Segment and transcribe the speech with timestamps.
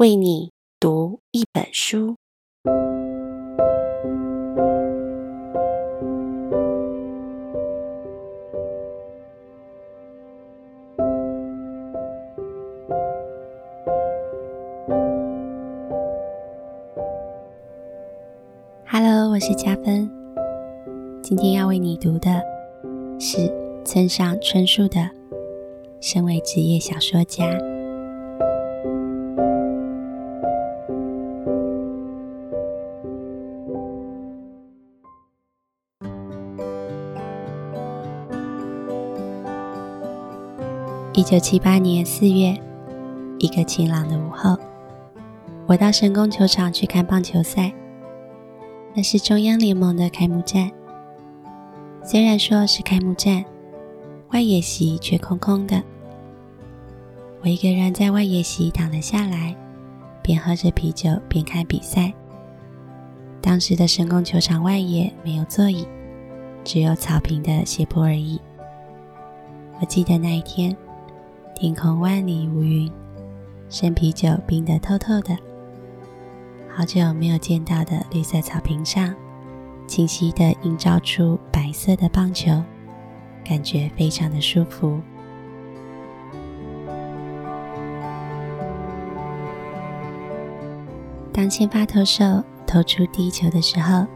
[0.00, 0.50] 为你
[0.80, 2.16] 读一本书。
[18.86, 20.10] Hello，我是佳芬，
[21.22, 22.42] 今天要为你读的
[23.18, 23.52] 是
[23.84, 24.98] 村上春树的
[26.00, 27.44] 《身为职业小说家》。
[41.20, 42.58] 一九七八年四月，
[43.38, 44.56] 一个晴朗的午后，
[45.66, 47.70] 我到神宫球场去看棒球赛。
[48.94, 50.70] 那是中央联盟的开幕战。
[52.02, 53.44] 虽然说是开幕战，
[54.30, 55.82] 外野席却空空的。
[57.42, 59.54] 我一个人在外野席躺了下来，
[60.22, 62.10] 边喝着啤酒边看比赛。
[63.42, 65.86] 当时的神宫球场外野没有座椅，
[66.64, 68.40] 只有草坪的斜坡而已。
[69.82, 70.74] 我记得那一天。
[71.60, 72.90] 天空万里无云，
[73.68, 75.36] 生啤酒冰得透透的。
[76.74, 79.14] 好久没有见到的绿色草坪上，
[79.86, 82.50] 清晰地映照出白色的棒球，
[83.44, 84.98] 感觉非常的舒服。
[91.30, 94.06] 当先发投手投出第一球的时候，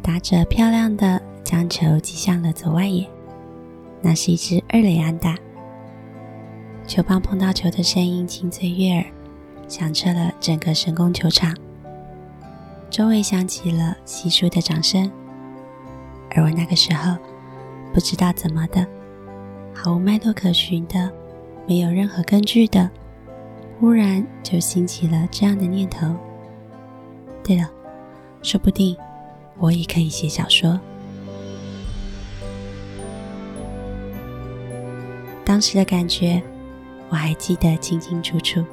[0.00, 3.06] 打者漂亮的将球击向了左外野，
[4.00, 5.36] 那是一支二垒安打。
[6.90, 9.06] 球棒碰到球的声音清脆悦耳，
[9.68, 11.56] 响彻了整个神宫球场。
[12.90, 15.08] 周围响起了稀疏的掌声，
[16.30, 17.16] 而我那个时候
[17.94, 18.84] 不知道怎么的，
[19.72, 21.08] 毫无脉络可循的，
[21.64, 22.90] 没有任何根据的，
[23.78, 26.12] 忽然就兴起了这样的念头：
[27.44, 27.70] 对了，
[28.42, 28.96] 说不定
[29.58, 30.80] 我也可以写小说。
[35.44, 36.42] 当时的感觉。
[37.10, 38.64] 我还记得清清楚楚，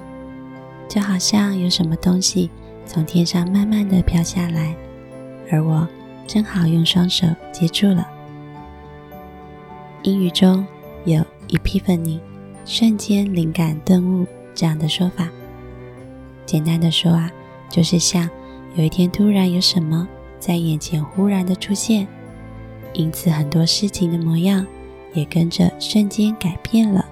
[0.87, 2.49] 就好像有什么东西
[2.85, 4.75] 从天上慢慢的飘下来，
[5.51, 5.87] 而我
[6.27, 8.07] 正好用双手接住了。
[10.03, 10.65] 英语中
[11.03, 12.19] 有 epiphany，
[12.63, 15.27] 瞬间灵感顿悟这样的说法。
[16.45, 17.31] 简单的说啊，
[17.69, 18.29] 就是像
[18.75, 20.07] 有一天突然有什么
[20.39, 22.07] 在眼前忽然的出现，
[22.93, 24.63] 因此很多事情的模样
[25.13, 27.03] 也跟着瞬间改变了。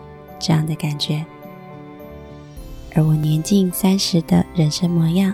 [0.45, 1.25] 这样的感觉，
[2.93, 5.33] 而我年近三十的人生模样，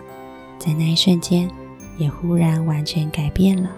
[0.58, 1.50] 在那一瞬间
[1.98, 3.70] 也忽然完全改变了。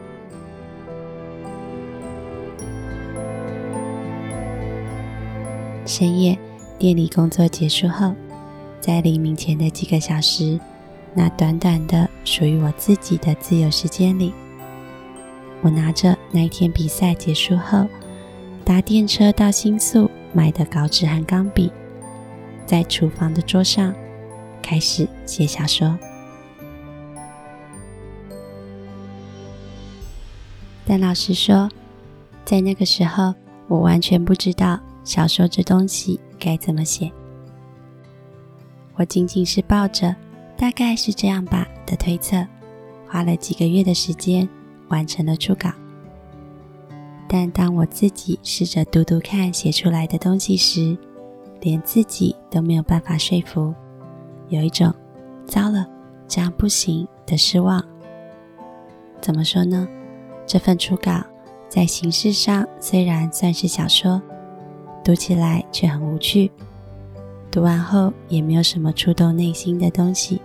[5.88, 6.38] 深夜
[6.78, 8.14] 店里工作结束后，
[8.80, 10.60] 在黎明前的几个小时，
[11.16, 14.32] 那短短的属于我自己的自由时间里，
[15.64, 17.88] 我拿着那一天比赛结束后，
[18.64, 20.08] 搭电车到新宿。
[20.34, 21.72] 买的稿纸和钢笔，
[22.66, 23.94] 在厨房的桌上
[24.62, 25.98] 开始写小说。
[30.86, 31.70] 但老实说，
[32.44, 33.34] 在那个时候，
[33.68, 37.12] 我完全不知道小说这东西该怎么写。
[38.96, 40.16] 我仅仅是抱着
[40.58, 42.46] “大概是这样吧”的推测，
[43.08, 44.48] 花了几个月的时间
[44.90, 45.72] 完成了初稿。
[47.36, 50.96] 但当我自己试着读读看写出来的东西时，
[51.62, 53.74] 连自己都没有办法说服，
[54.50, 54.94] 有一种
[55.48, 55.84] “糟了，
[56.28, 57.84] 这样不行”的失望。
[59.20, 59.88] 怎么说呢？
[60.46, 61.24] 这份初稿
[61.68, 64.22] 在形式上虽然算是小说，
[65.04, 66.52] 读起来却很无趣，
[67.50, 70.40] 读完后也没有什么触动内心的东西。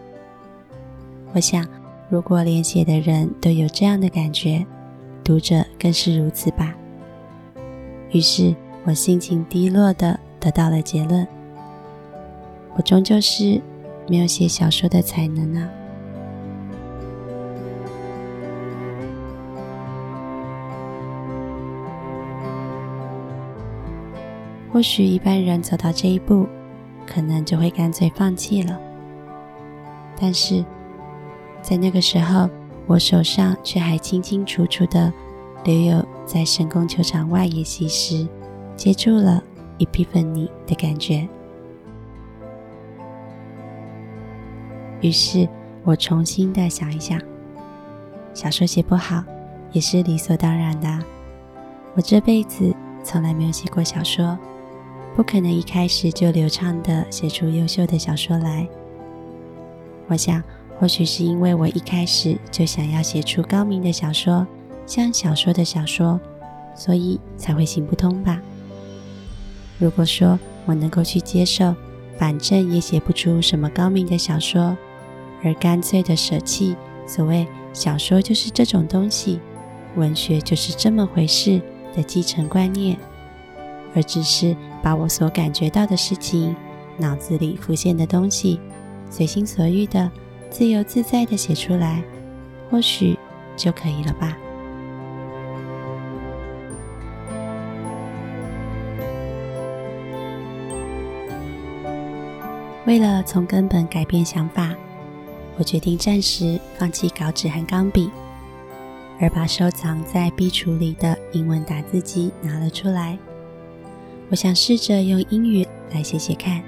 [1.34, 1.68] 我想，
[2.08, 4.64] 如果连写的人都有这样的感觉，
[5.22, 6.74] 读者更是如此吧。
[8.10, 8.54] 于是
[8.84, 11.26] 我心情低落的得到了结论：
[12.74, 13.60] 我终究是
[14.08, 15.68] 没有写小说的才能啊。
[24.72, 26.46] 或许一般人走到这一步，
[27.06, 28.78] 可能就会干脆放弃了。
[30.20, 30.64] 但是
[31.60, 32.48] 在那个时候，
[32.86, 35.12] 我手上却还清清楚楚的
[35.64, 38.28] 留有在神宫球场外野席时
[38.76, 39.42] 接住了
[39.78, 41.26] epiphany 的感觉。
[45.00, 45.48] 于是
[45.84, 47.18] 我重新的想一想，
[48.34, 49.24] 小说写不好
[49.72, 50.98] 也是理所当然的。
[51.94, 54.38] 我这辈子从来没有写过小说，
[55.16, 58.68] 不可能一开始就流畅的写出优秀的小说来，
[60.08, 60.42] 我想，
[60.78, 64.46] 或许是因为我一开始就想要写出高明的小说，
[64.88, 66.18] 像小说的小说，
[66.74, 68.40] 所以才会行不通吧。
[69.78, 71.74] 如果说我能够去接受，
[72.16, 74.76] 反正也写不出什么高明的小说，
[75.44, 76.74] 而干脆的舍弃
[77.06, 79.38] 所谓小说就是这种东西，
[79.94, 81.60] 文学就是这么回事
[81.94, 82.96] 的继承观念，
[83.94, 86.56] 而只是把我所感觉到的事情、
[86.96, 88.58] 脑子里浮现的东西，
[89.10, 90.10] 随心所欲的、
[90.50, 92.02] 自由自在的写出来，
[92.70, 93.18] 或许
[93.54, 94.36] 就可以了吧。
[102.88, 104.74] 为了从根本改变想法，
[105.58, 108.10] 我决定暂时放弃稿纸和钢笔，
[109.20, 113.18] 而把收藏在壁橱里的英文打字机拿了出来。
[114.30, 116.62] 我想试着用英语来写写看，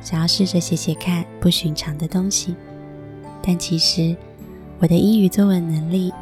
[0.00, 2.54] 想要试着写写看不寻常的东西。
[3.42, 4.16] 但其实
[4.78, 6.12] 我的英语作文能力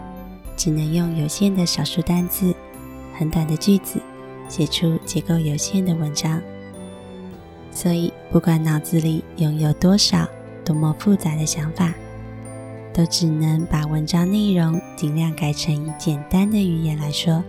[0.56, 2.54] 只能用有限的少数单字、
[3.18, 4.00] 很短的句子
[4.48, 6.40] 写出结构有限的文章。
[7.72, 10.28] 所以，不管脑子里拥有多少、
[10.64, 11.94] 多么复杂的想法，
[12.92, 17.42] 都只能把文章内容尽量改成以简单的语言来说，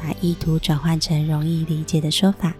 [0.00, 2.54] 把意图转换成容易理解的说法。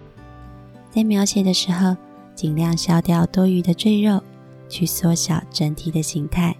[0.91, 1.95] 在描写的时候，
[2.35, 4.21] 尽量消掉多余的赘肉，
[4.67, 6.55] 去缩小整体的形态，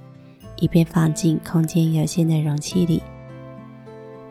[0.56, 3.04] 以便放进空间有限的容器里。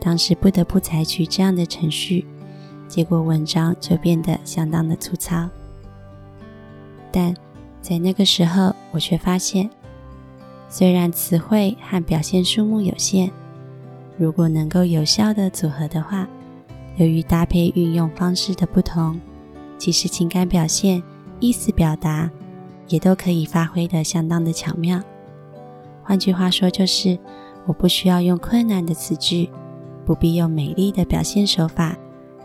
[0.01, 2.27] 当时不得不采取这样的程序，
[2.89, 5.49] 结果文章就变得相当的粗糙。
[7.13, 7.35] 但
[7.81, 9.69] 在那个时候，我却发现，
[10.69, 13.31] 虽然词汇和表现数目有限，
[14.17, 16.27] 如果能够有效的组合的话，
[16.97, 19.21] 由于搭配运用方式的不同，
[19.79, 21.03] 其实情感表现、
[21.41, 22.31] 意思表达
[22.89, 25.03] 也都可以发挥得相当的巧妙。
[26.03, 27.19] 换句话说，就是
[27.67, 29.51] 我不需要用困难的词句，
[30.05, 31.97] 不必用美丽的表现手法，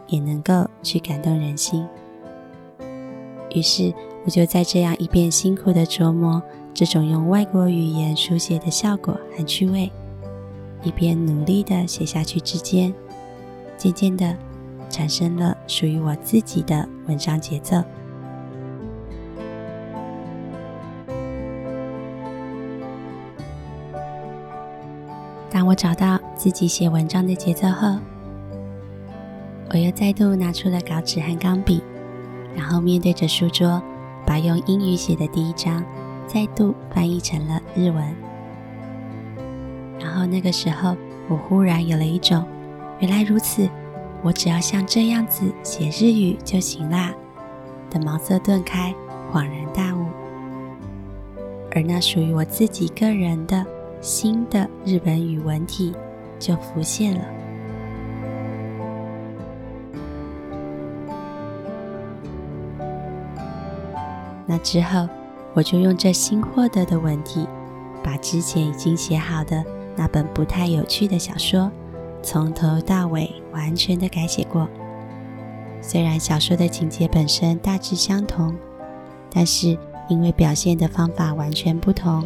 [0.08, 1.86] 也能够去感动人心。
[3.54, 3.94] 于是，
[4.28, 6.44] 我就在这样一边辛苦地琢磨
[6.74, 9.90] 这种用外国语言书写的效果和趣味，
[10.84, 12.94] 一边努力地写下去之间，
[13.78, 14.36] 渐渐地
[14.90, 17.82] 产生了属于我自己的文章节奏。
[25.50, 27.98] 当我找到自己写文章的节奏后，
[29.70, 31.82] 我又再度拿出了稿纸和钢笔，
[32.54, 33.82] 然后面对着书桌。
[34.28, 35.82] 把用英语写的第一章
[36.28, 38.14] 再度翻译成了日文，
[39.98, 40.98] 然后那个时候，
[41.30, 42.44] 我忽然有了一种
[43.00, 43.70] 原来如此，
[44.22, 47.14] 我只要像这样子写日语就行啦
[47.90, 48.94] 的茅塞顿开、
[49.32, 50.06] 恍然大悟，
[51.72, 53.66] 而那属于我自己个人的
[54.02, 55.96] 新的日本语文体
[56.38, 57.24] 就浮现了。
[64.50, 65.08] 那之后，
[65.54, 67.46] 我就用这新获得的文体，
[68.02, 69.64] 把之前已经写好的
[69.96, 71.70] 那本不太有趣的小说，
[72.24, 74.68] 从头到尾完全的改写过。
[75.82, 78.56] 虽然小说的情节本身大致相同，
[79.30, 79.78] 但是
[80.08, 82.24] 因为表现的方法完全不同，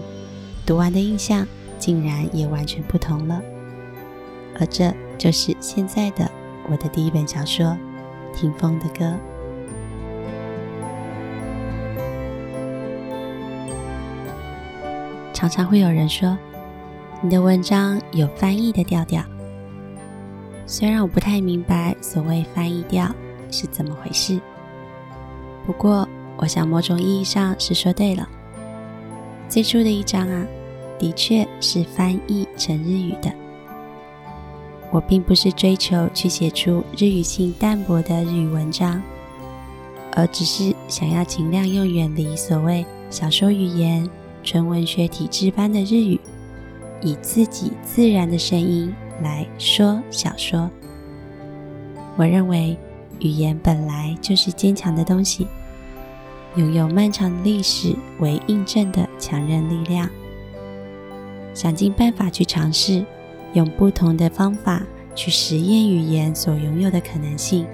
[0.65, 1.47] 读完的印象
[1.79, 3.41] 竟然也完全不同了。
[4.59, 6.29] 而这就是现在的
[6.69, 7.65] 我的第一本小说
[8.35, 9.05] 《听风的歌》。
[15.41, 16.37] 常常会有人说，
[17.19, 19.23] 你的文章有翻译的调调。
[20.67, 23.11] 虽然我不太明白所谓翻译调
[23.49, 24.39] 是怎么回事，
[25.65, 26.07] 不过
[26.37, 28.29] 我想某种意义上是说对了。
[29.49, 30.45] 最初的一章啊，
[30.99, 33.33] 的确是翻译成日语的。
[34.91, 39.01] 我并不是追求去写出日语性淡薄的日语文章，
[40.11, 44.07] 而只是想要尽量用远离所谓小说语言。
[44.43, 46.19] 纯文学体制般的日语，
[47.01, 50.69] 以自己自然的声音来说小说。
[52.17, 52.77] 我认为
[53.19, 55.47] 语言本来就是坚强的东西，
[56.55, 60.09] 拥有漫长历史为印证的强韧力量。
[61.53, 63.05] 想尽办法去尝试，
[63.53, 64.81] 用不同的方法
[65.15, 67.65] 去实验语言所拥有的可能性，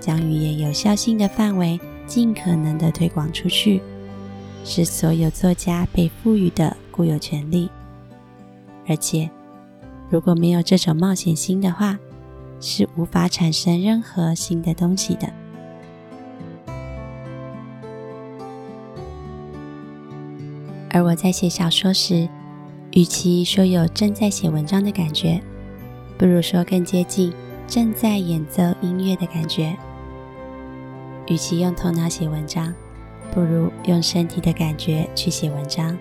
[0.00, 3.80] 将语言有效性的范围尽可能的推广出去。
[4.68, 7.70] 是所有作家被赋予的固有权利，
[8.88, 9.30] 而且
[10.10, 11.96] 如果没有这种冒险心的话，
[12.60, 15.32] 是无法产生任何新的东西的。
[20.90, 22.28] 而我在写小说时，
[22.90, 25.40] 与其说有正在写文章的感觉，
[26.18, 27.32] 不如说更接近
[27.68, 29.76] 正在演奏音乐的感觉。
[31.28, 32.74] 与其用头脑写文章，
[33.32, 35.96] 不如用身体的感觉去写文章，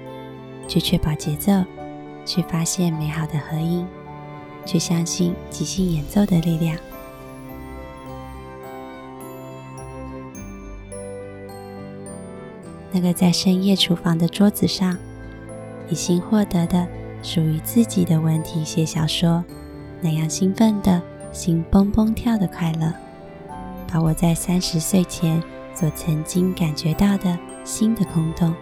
[0.67, 1.51] 去确保节奏，
[2.25, 3.86] 去发现美好的和音，
[4.65, 6.77] 去相信即兴演奏的力量。
[12.91, 14.98] 那个在深夜厨房的桌子上，
[15.89, 16.88] 已经获得的
[17.22, 19.44] 属于自己的文体写小说，
[20.00, 21.01] 那样兴奋的
[21.34, 22.94] 心蹦蹦跳的快乐。
[23.91, 25.44] 把我在三十岁前
[25.75, 28.55] 所曾经感觉到的新的空洞，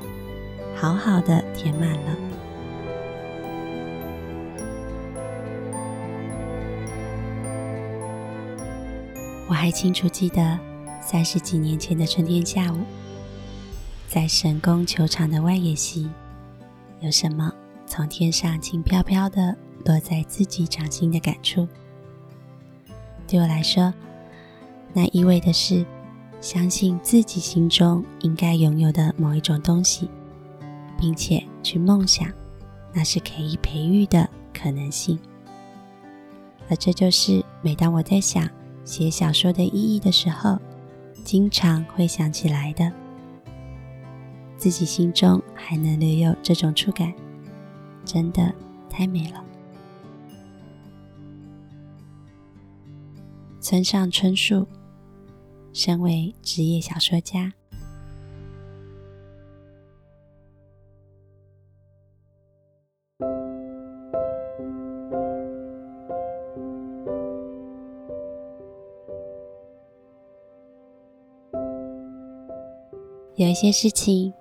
[0.75, 2.17] 好好的填满了。
[9.47, 10.59] 我还清楚记得
[10.99, 12.79] 三十几年前的春天下午，
[14.07, 16.09] 在神宫球场的外野席，
[16.99, 17.53] 有什么
[17.85, 19.55] 从天上轻飘飘的
[19.85, 21.67] 落在自己掌心的感触。
[23.27, 23.93] 对我来说，
[24.91, 25.85] 那意味的是，
[26.43, 30.09] 相信自己心中应该拥有的某一种东西，
[30.99, 32.29] 并且去梦想，
[32.91, 35.17] 那是可以培育的可能性。
[36.69, 38.45] 而这就是每当我在想
[38.83, 40.59] 写小说的意义的时候，
[41.23, 42.91] 经常会想起来的。
[44.57, 47.13] 自己心中还能留有这种触感，
[48.03, 48.53] 真的
[48.89, 49.41] 太美了。
[53.61, 54.67] 村上春树。
[55.73, 57.51] 身为职业小说家，
[73.35, 74.31] 有一些事情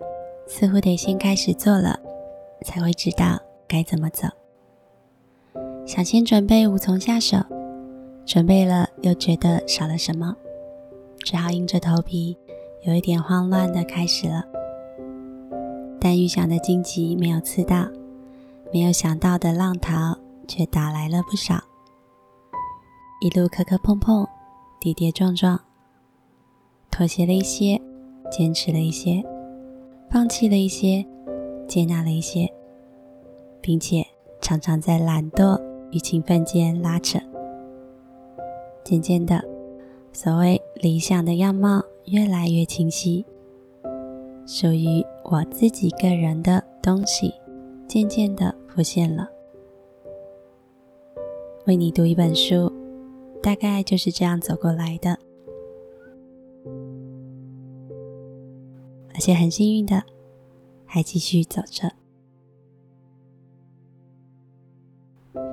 [0.46, 1.98] 似乎得先开始做了，
[2.66, 4.28] 才会知道该怎么走。
[5.86, 7.38] 想先准备无从下手，
[8.26, 10.36] 准备了又觉得少了什么。
[11.24, 12.36] 只好硬着头皮，
[12.82, 14.44] 有一点慌乱的开始了。
[16.00, 17.86] 但预想的荆棘没有刺到，
[18.72, 21.62] 没有想到的浪涛却打来了不少。
[23.20, 24.26] 一路磕磕碰碰，
[24.80, 25.60] 跌跌撞撞，
[26.90, 27.80] 妥协了一些，
[28.30, 29.22] 坚持了一些，
[30.10, 31.06] 放弃了一些，
[31.68, 32.52] 接纳了一些，
[33.60, 34.04] 并且
[34.40, 35.56] 常常在懒惰
[35.92, 37.20] 与勤奋间拉扯。
[38.82, 39.51] 渐渐的。
[40.12, 43.24] 所谓理想的样貌越来越清晰，
[44.46, 47.32] 属于我自己个人的东西
[47.88, 49.28] 渐渐的浮现了。
[51.66, 52.70] 为你读一本书，
[53.42, 55.18] 大概就是这样走过来的，
[59.14, 60.02] 而且很幸运的
[60.84, 61.90] 还继续走着。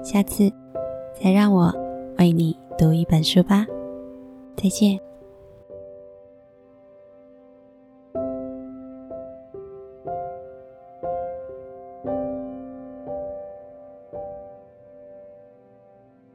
[0.03, 0.51] 下次
[1.19, 1.73] 再让我
[2.17, 3.65] 为你读一本书吧。
[4.59, 5.08] 再见。